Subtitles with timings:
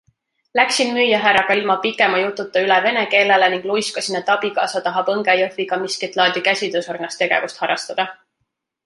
[0.59, 6.19] Läksin müüjahärraga ilma pikema jututa üle vene keelele ning luiskasin, et abikaasa tahab õngejõhviga miskit
[6.21, 8.09] laadi käsitöösarnast tegevust harrastada.